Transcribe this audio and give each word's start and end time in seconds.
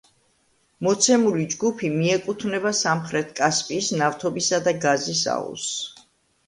მოცემული 0.87 1.45
ჯგუფი 1.51 1.91
მიეკუთვნება 1.99 2.73
სამხრეთ 2.81 3.31
კასპიის 3.43 3.93
ნავთობისა 4.01 4.63
და 4.71 4.77
გაზის 4.89 5.27
აუზს. 5.39 5.81